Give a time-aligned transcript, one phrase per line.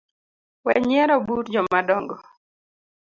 [0.65, 2.15] Wenyiero but jomadongo